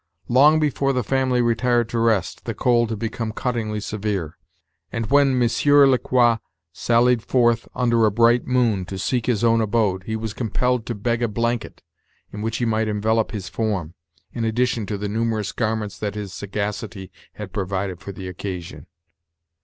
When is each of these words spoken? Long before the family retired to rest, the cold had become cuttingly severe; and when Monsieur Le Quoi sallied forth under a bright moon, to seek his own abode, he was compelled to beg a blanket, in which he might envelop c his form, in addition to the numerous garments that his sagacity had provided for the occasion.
Long 0.29 0.59
before 0.59 0.93
the 0.93 1.03
family 1.03 1.43
retired 1.43 1.87
to 1.89 1.99
rest, 1.99 2.45
the 2.45 2.55
cold 2.55 2.89
had 2.89 2.97
become 2.97 3.31
cuttingly 3.31 3.79
severe; 3.79 4.35
and 4.91 5.05
when 5.11 5.37
Monsieur 5.37 5.85
Le 5.85 5.99
Quoi 5.99 6.39
sallied 6.73 7.21
forth 7.21 7.67
under 7.75 8.03
a 8.07 8.11
bright 8.11 8.47
moon, 8.47 8.83
to 8.85 8.97
seek 8.97 9.27
his 9.27 9.43
own 9.43 9.61
abode, 9.61 10.05
he 10.05 10.15
was 10.15 10.33
compelled 10.33 10.87
to 10.87 10.95
beg 10.95 11.21
a 11.21 11.27
blanket, 11.27 11.83
in 12.33 12.41
which 12.41 12.57
he 12.57 12.65
might 12.65 12.87
envelop 12.87 13.29
c 13.29 13.35
his 13.37 13.47
form, 13.47 13.93
in 14.33 14.43
addition 14.43 14.87
to 14.87 14.97
the 14.97 15.07
numerous 15.07 15.51
garments 15.51 15.99
that 15.99 16.15
his 16.15 16.33
sagacity 16.33 17.11
had 17.33 17.53
provided 17.53 17.99
for 17.99 18.11
the 18.11 18.27
occasion. 18.27 18.87